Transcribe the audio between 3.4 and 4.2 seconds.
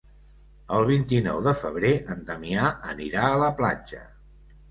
la platja.